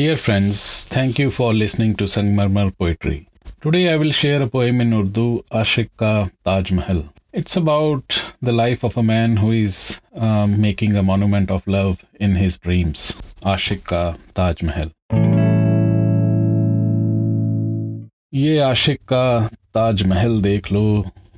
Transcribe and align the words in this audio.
Dear 0.00 0.16
friends, 0.16 0.86
thank 0.86 1.18
you 1.18 1.30
for 1.30 1.52
listening 1.52 1.94
to 1.96 2.04
Sangmarmar 2.04 2.70
Poetry. 2.78 3.28
Today 3.60 3.92
I 3.92 3.96
will 3.96 4.12
share 4.12 4.40
a 4.42 4.46
poem 4.46 4.80
in 4.80 4.94
Urdu, 4.94 5.42
Ashik 5.52 5.90
Ka 5.98 6.30
Taj 6.42 6.70
Mahal. 6.72 7.02
It's 7.34 7.54
about 7.54 8.16
the 8.40 8.52
life 8.52 8.82
of 8.82 8.96
a 8.96 9.02
man 9.02 9.36
who 9.36 9.50
is 9.50 10.00
um, 10.14 10.58
making 10.58 10.96
a 10.96 11.02
monument 11.02 11.50
of 11.50 11.66
love 11.66 12.02
in 12.18 12.36
his 12.36 12.58
dreams. 12.58 13.14
Ashik 13.44 13.84
Ka 13.92 14.16
Taj 14.40 14.62
Mahal. 14.62 14.90
ये 18.32 18.58
आशिक 18.70 19.00
का 19.12 19.26
ताज 19.74 20.06
महल 20.06 20.40
देख 20.42 20.72
लो 20.72 20.86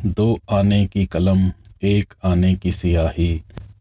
दो 0.06 0.30
आने 0.60 0.84
की 0.94 1.06
कलम 1.12 1.50
एक 1.96 2.14
आने 2.32 2.54
की 2.62 2.72
सियाही 2.72 3.32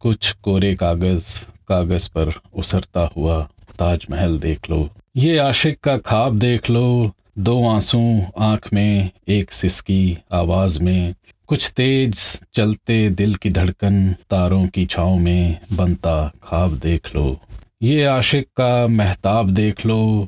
कुछ 0.02 0.32
कोरे 0.44 0.76
कागज़ 0.84 1.34
कागज़ 1.70 2.10
पर 2.16 2.34
उसरता 2.62 3.10
हुआ 3.16 3.42
ताजमहल 3.80 4.40
देख 4.40 4.70
लो। 4.70 4.90
ये 5.16 5.38
आशिक 5.38 5.80
का 5.80 5.98
ख्वाब 5.98 6.40
देख 6.40 6.70
लो। 6.70 7.12
दो 7.40 7.70
आँसू 7.70 8.22
आँख 8.40 8.74
में, 8.74 9.10
एक 9.28 9.52
सिसकी 9.52 10.18
आवाज़ 10.34 10.84
में। 10.84 11.16
कुछ 11.48 11.72
तेज 11.72 12.40
चलते 12.54 13.10
दिल 13.10 13.36
की 13.36 13.50
धड़कन 13.50 14.14
तारों 14.14 14.68
की 14.68 14.86
छाँव 14.86 15.16
में 15.16 15.58
बनता 15.74 16.32
ख्वाब 16.44 16.72
देख 16.72 17.16
लो। 17.16 17.40
ये 17.82 18.04
आशिक 18.04 18.46
का 18.46 18.88
महताब 18.88 19.50
देख 19.50 19.86
लो। 19.86 20.28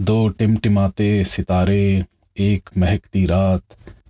दो 0.00 0.28
टिमटिमाते 0.28 1.24
सितारे, 1.24 2.04
एक 2.38 2.70
महकती 2.78 3.26
रात। 3.26 3.62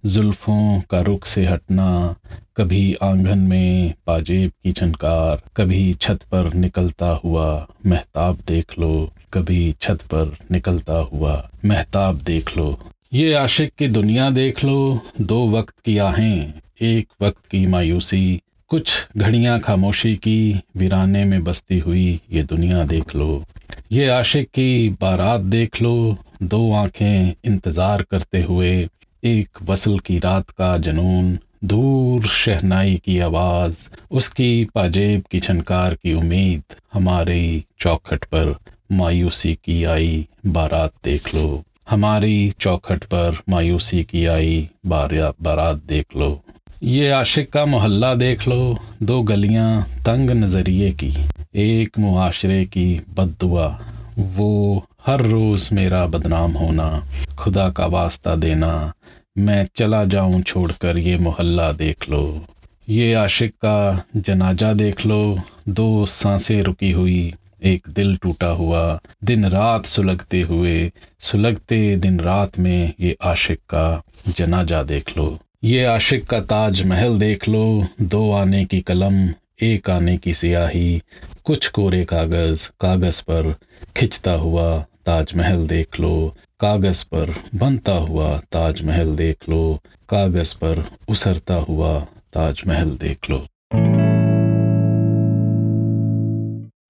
जुल्फों 0.06 0.80
का 0.80 1.00
रुख 1.00 1.24
से 1.24 1.44
हटना 1.44 2.14
कभी 2.56 2.94
आँगन 3.02 3.38
में 3.38 3.94
पाजेब 4.06 4.50
की 4.64 4.72
झनकार, 4.72 5.40
कभी 5.56 5.94
छत 5.94 6.22
पर 6.32 6.52
निकलता 6.54 7.06
हुआ 7.24 7.46
महताब 7.86 8.38
देख 8.46 8.78
लो, 8.78 9.10
कभी 9.32 9.74
छत 9.80 10.02
पर 10.02 10.36
निकलता 10.50 10.98
हुआ 11.12 11.50
महताब 11.64 12.18
देख 12.18 12.56
लो। 12.56 12.78
ये 13.12 13.32
आशिक 13.34 13.72
की 13.78 13.88
दुनिया 13.88 14.30
देख 14.30 14.64
लो, 14.64 15.00
दो 15.20 15.46
वक्त 15.50 15.74
की 15.84 15.96
आहें, 15.98 16.52
एक 16.80 17.08
वक्त 17.22 17.46
की 17.50 17.66
मायूसी, 17.66 18.40
कुछ 18.68 19.08
घड़ियाँ 19.16 19.58
खामोशी 19.60 20.14
की, 20.16 20.60
वीराने 20.76 21.24
में 21.24 21.44
बसती 21.44 21.78
हुई 21.78 22.20
ये 22.32 22.42
दुनिया 22.42 22.84
देख 22.84 23.14
लो। 23.16 23.44
ये 23.92 24.08
आशिक 24.08 24.48
की 24.48 24.88
बारात 25.00 25.40
देख 25.40 25.82
लो, 25.82 26.16
दो 26.42 26.72
आँखें 26.72 27.34
इंतज़ार 27.44 28.02
करते 28.02 28.42
हुए, 28.42 28.88
एक 29.24 29.62
वसल 29.62 29.98
की 29.98 30.18
रात 30.18 30.50
का 30.50 30.76
जनून 30.78 31.38
दूर 31.64 32.26
शहनाई 32.26 33.02
की 33.04 33.18
आवाज़, 33.18 33.76
उसकी 34.10 34.64
पाजेब 34.74 35.22
की 35.30 35.40
छनकार 35.40 35.94
की 35.94 36.14
उम्मीद, 36.14 36.62
हमारी 36.92 37.64
चौखट 37.80 38.24
पर 38.24 38.56
मायूसी 38.92 39.54
की 39.54 39.84
आई 39.84 40.28
बारात 40.46 40.92
देख 41.04 41.34
लो। 41.34 41.64
हमारी 41.90 42.52
चौखट 42.60 43.04
पर 43.04 43.38
मायूसी 43.48 44.04
की 44.04 44.26
आई 44.26 44.68
बारात 44.86 45.80
देख 45.88 46.06
लो। 46.16 46.42
ये 46.82 47.10
आशिक 47.10 47.50
का 47.52 47.64
मोहल्ला 47.64 48.14
देख 48.14 48.48
लो। 48.48 48.78
दो 49.02 49.22
गलियाँ 49.22 49.82
तंग 49.82 50.30
नज़रिए 50.30 50.92
की। 50.92 51.14
एक 51.54 51.98
मुआशरे 51.98 52.64
की 52.64 53.02
बददुआ। 53.16 53.80
वो 54.18 54.86
हर 55.06 55.20
रोज़ 55.20 55.74
मेरा 55.74 56.06
बदनाम 56.06 56.52
होना, 56.52 57.06
खुदा 57.38 57.70
का 57.70 57.86
वास्ता 57.86 58.36
देना। 58.36 58.92
मैं 59.38 59.68
चला 59.76 60.04
जाऊँ 60.04 60.42
छोड़कर 60.42 60.98
ये 60.98 61.18
मोहल्ला 61.18 61.72
देख 61.72 62.08
लो। 62.10 62.46
ये 62.88 63.14
आशिक 63.14 63.52
का 63.54 64.04
जनाजा 64.16 64.72
देख 64.72 65.06
लो। 65.06 65.38
दो 65.68 66.06
साँसें 66.06 66.62
रुकी 66.62 66.90
हुई, 66.90 67.34
एक 67.62 67.82
दिल 67.88 68.16
टूटा 68.16 68.46
हुआ। 68.46 69.00
दिन 69.24 69.46
रात 69.46 69.86
सुलगते 69.86 70.40
हुए, 70.40 70.92
सुलगते 71.20 71.96
दिन 71.96 72.20
रात 72.20 72.58
में 72.58 72.92
ये 73.00 73.16
आशिक 73.22 73.58
का 73.58 74.02
जनाजा 74.28 74.82
देख 74.82 75.16
लो। 75.16 75.38
ये 75.64 75.84
आशिक 75.84 76.24
का 76.24 76.40
ताज 76.40 76.82
महल 76.82 77.18
देख 77.18 77.48
लो। 77.48 77.86
दो 78.02 78.32
आने 78.32 78.64
की 78.64 78.80
कलम, 78.80 79.28
एक 79.62 79.90
आने 79.90 80.16
की 80.16 80.34
सियाही। 80.34 81.02
कुछ 81.44 81.68
कोरे 81.68 82.04
कागज़ 82.04 82.70
कागज़ 82.80 83.22
पर 83.22 83.54
खिंचता 83.96 84.32
हुआ 84.32 84.84
ताजमहल 85.06 85.66
देख 85.66 86.00
लो। 86.00 86.36
कागज़ 86.64 87.04
पर 87.04 87.34
बनता 87.54 87.92
हुआ 87.92 88.28
ताजमहल 88.52 89.14
देख 89.16 89.48
लो, 89.48 89.80
कागज़ 90.08 90.54
पर 90.58 90.84
उसरता 91.08 91.54
हुआ 91.54 91.98
ताजमहल 92.34 92.90
देख 93.02 93.30
लो। 93.30 93.38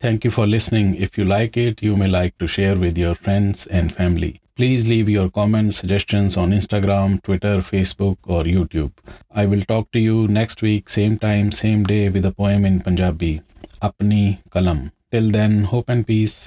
Thank 0.04 0.24
you 0.24 0.30
for 0.30 0.46
listening 0.46 0.94
if 0.96 1.20
you 1.20 1.26
like 1.26 1.58
it 1.58 1.82
you 1.84 1.96
may 1.96 2.06
like 2.06 2.34
to 2.40 2.46
share 2.46 2.76
with 2.76 2.98
your 2.98 3.14
friends 3.24 3.68
and 3.72 3.90
family 3.90 4.32
please 4.56 4.86
leave 4.88 5.10
your 5.10 5.28
comment 5.34 5.72
suggestion 5.72 6.28
on 6.38 6.52
Instagram 6.52 7.16
Twitter 7.24 7.60
Facebook 7.60 8.30
और 8.30 8.48
YouTube 8.48 8.90
I 9.36 9.46
will 9.46 9.62
talk 9.68 9.88
to 9.92 10.00
you 10.00 10.26
next 10.32 10.62
week 10.64 10.88
same 10.88 11.16
time 11.22 11.50
same 11.62 11.84
day 11.86 12.08
with 12.08 12.32
in 12.40 12.78
Punjabi 12.78 13.38
अपनी 13.82 14.36
कलम 14.52 14.88
till 15.12 15.32
then 15.32 15.62
hope 15.64 15.90
and 15.90 16.04
peace 16.04 16.42